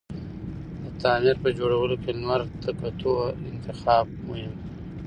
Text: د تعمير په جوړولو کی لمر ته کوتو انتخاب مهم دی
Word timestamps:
د 0.83 0.85
تعمير 1.01 1.35
په 1.43 1.49
جوړولو 1.57 1.95
کی 2.03 2.11
لمر 2.17 2.41
ته 2.63 2.69
کوتو 2.79 3.11
انتخاب 3.51 4.05
مهم 4.27 4.53
دی 4.61 4.67